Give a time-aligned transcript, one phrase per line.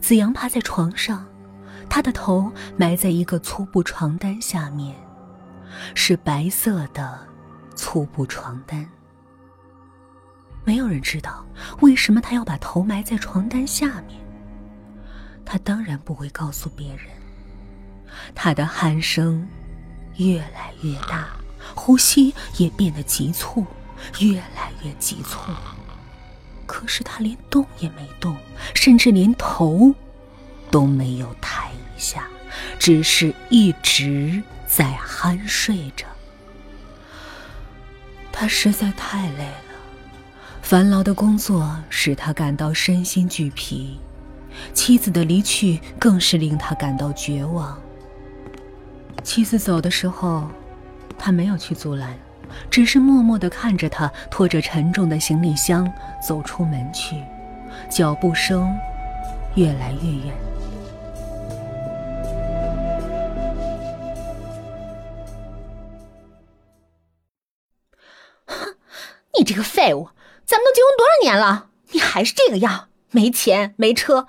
[0.00, 1.26] 子阳趴在床上，
[1.88, 4.96] 他的头埋在一个粗布床单下面，
[5.94, 7.18] 是白色的
[7.74, 8.88] 粗布床单。
[10.64, 11.44] 没有人知道
[11.80, 14.20] 为什么他要把头埋在床单下面。
[15.44, 17.06] 他当然不会告诉别人。
[18.34, 19.48] 他的鼾声
[20.16, 21.28] 越来越大，
[21.74, 23.66] 呼吸也变得急促，
[24.20, 25.50] 越来越急促。
[26.72, 28.34] 可是他连动也没动，
[28.72, 29.94] 甚至连头
[30.70, 32.26] 都没有抬一下，
[32.78, 36.06] 只是一直在酣睡着。
[38.32, 39.74] 他实在太累了，
[40.62, 43.98] 繁劳的工作使他感到身心俱疲，
[44.72, 47.78] 妻子的离去更是令他感到绝望。
[49.22, 50.48] 妻子走的时候，
[51.18, 52.18] 他没有去阻拦。
[52.70, 57.22] 只是默默的看着他拖着沉重的行李箱走出门去，
[57.90, 58.74] 脚步声
[59.54, 60.34] 越来越远。
[68.46, 68.76] 哼，
[69.38, 70.08] 你这个废物！
[70.44, 74.26] 咱们都结婚多少年了，你还是这个样，没钱没车，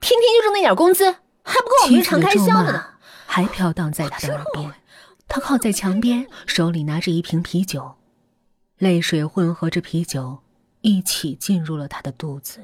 [0.00, 2.84] 天天就挣那点工资，还不够我们日常开销的呢。
[3.26, 4.72] 还飘荡在他的耳边。
[5.28, 7.96] 他靠在墙边，手里拿着一瓶啤酒，
[8.78, 10.38] 泪水混合着啤酒，
[10.80, 12.60] 一起进入了他的肚子。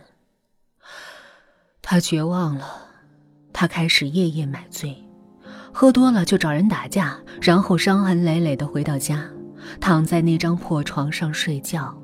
[1.83, 2.87] 他绝望了，
[3.53, 4.97] 他开始夜夜买醉，
[5.73, 9.29] 喝多了就找人打架，然后伤痕累累的回到家，
[9.81, 11.95] 躺在那张破床上睡觉。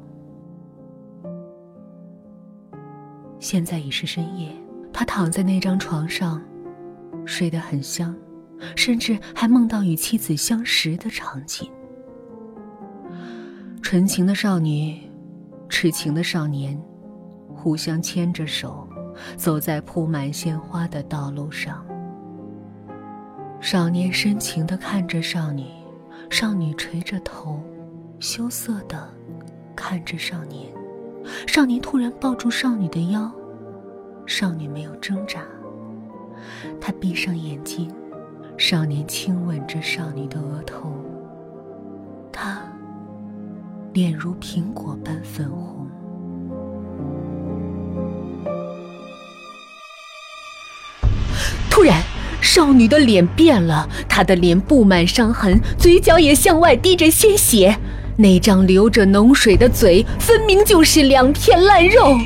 [3.38, 4.52] 现在已是深夜，
[4.92, 6.42] 他躺在那张床上，
[7.24, 8.14] 睡得很香。
[8.76, 11.70] 甚至还梦到与妻子相识的场景。
[13.82, 15.00] 纯情的少女，
[15.68, 16.78] 痴情的少年，
[17.54, 18.86] 互相牵着手，
[19.36, 21.84] 走在铺满鲜花的道路上。
[23.60, 25.64] 少年深情地看着少女，
[26.30, 27.62] 少女垂着头，
[28.20, 29.08] 羞涩地
[29.74, 30.72] 看着少年。
[31.46, 33.30] 少年突然抱住少女的腰，
[34.26, 35.42] 少女没有挣扎，
[36.80, 37.90] 她闭上眼睛。
[38.58, 40.92] 少年亲吻着少女的额头，
[42.32, 42.60] 她
[43.92, 45.86] 脸如苹果般粉红。
[51.70, 52.02] 突然，
[52.40, 57.78] 少女的脸变了，她的脸布满伤痕，嘴角也向外滴着鲜血，
[58.16, 62.18] 那张流着脓水的嘴，分明就是两片烂肉。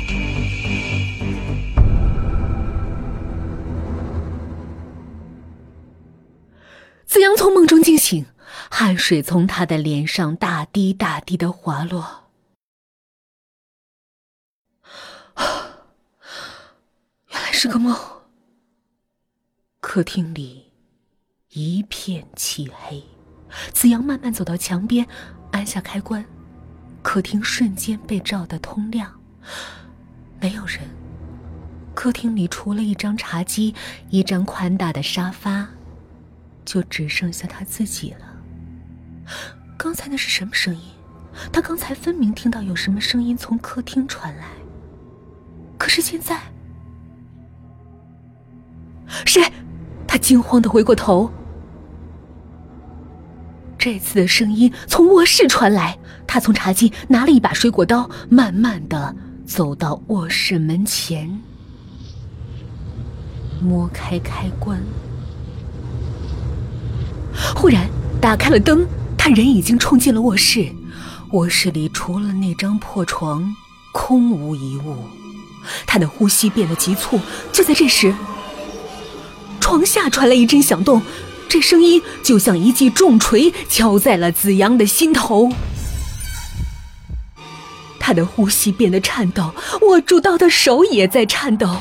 [8.69, 12.23] 汗水从他的脸上大滴大滴的滑落。
[17.29, 17.95] 原来是个梦。
[19.79, 20.71] 客厅里
[21.49, 23.03] 一片漆黑，
[23.73, 25.07] 子阳慢慢走到墙边，
[25.51, 26.25] 按下开关，
[27.01, 29.19] 客厅瞬间被照得通亮。
[30.39, 30.81] 没有人，
[31.93, 33.75] 客厅里除了一张茶几，
[34.09, 35.69] 一张宽大的沙发。
[36.65, 38.32] 就只剩下他自己了。
[39.77, 40.81] 刚才那是什么声音？
[41.51, 44.45] 他刚才分明听到有什么声音从客厅传来。
[45.77, 46.39] 可是现在，
[49.25, 49.41] 谁？
[50.07, 51.29] 他惊慌的回过头。
[53.77, 55.97] 这次的声音从卧室传来。
[56.25, 61.29] 他从茶几拿了一把水果刀，慢慢的走到卧室门前，
[63.61, 64.81] 摸开开关。
[67.55, 67.87] 忽然
[68.21, 68.87] 打开了灯，
[69.23, 70.67] 他人已经冲进了卧室。
[71.31, 73.55] 卧室里除了那张破床，
[73.93, 74.97] 空无一物。
[75.87, 77.21] 他的呼吸变得急促。
[77.53, 78.13] 就在这时，
[79.61, 81.01] 床下传来一阵响动，
[81.47, 85.53] 这声音就像一记重锤敲在了子阳的心头。
[88.01, 89.53] 他的呼吸变得颤抖，
[89.83, 91.77] 握住刀的手也在颤抖。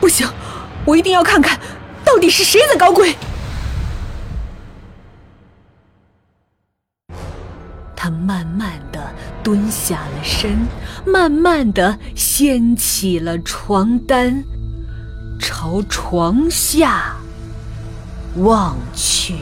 [0.00, 0.26] 不行，
[0.84, 1.60] 我一定要看看，
[2.04, 3.14] 到底是谁在搞鬼。
[8.12, 9.12] 慢慢的
[9.42, 10.66] 蹲下了身，
[11.06, 14.44] 慢慢的掀起了床单，
[15.38, 17.16] 朝床下
[18.36, 19.34] 望去。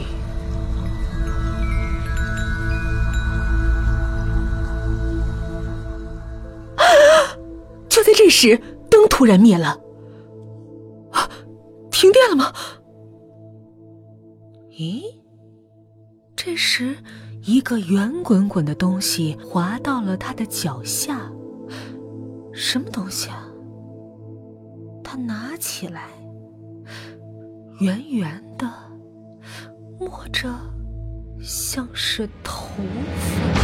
[7.89, 9.79] 就在这时，灯突然灭了。
[11.11, 11.27] 啊，
[11.89, 12.53] 停电了吗？
[14.71, 15.01] 咦，
[16.35, 16.95] 这时。
[17.47, 21.31] 一个圆滚滚的东西滑到了他的脚下，
[22.53, 23.47] 什么东西啊？
[25.01, 26.09] 他拿起来，
[27.79, 28.69] 圆圆的，
[29.97, 30.49] 摸着
[31.41, 32.67] 像是头
[33.17, 33.61] 发。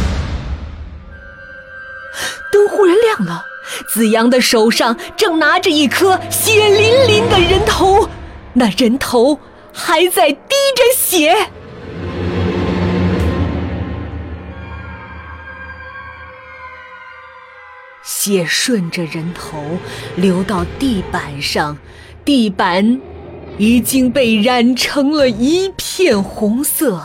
[2.50, 3.44] 灯忽然亮了，
[3.92, 8.08] 子阳的手上正拿着一颗血淋淋的人头，
[8.54, 9.38] 那人头
[9.74, 11.36] 还在滴着血。
[18.24, 19.62] 血顺着人头
[20.16, 21.76] 流到地板上，
[22.24, 22.98] 地板
[23.58, 27.02] 已经被染成了一片红色，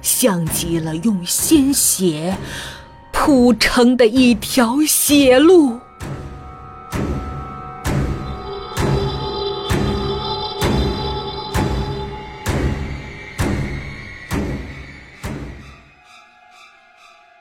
[0.00, 2.36] 像极了用鲜血
[3.10, 5.80] 铺成的一条血路。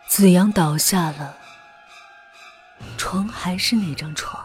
[0.07, 1.40] 子阳倒下了。
[3.11, 4.41] 床还是那张床，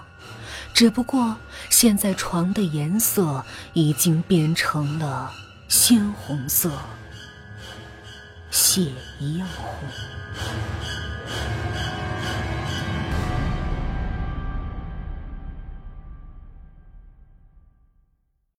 [0.75, 1.37] 只不过
[1.71, 5.33] 现在床的颜色已经变成了
[5.69, 6.73] 鲜红色，
[8.51, 8.91] 血
[9.21, 9.89] 一样红。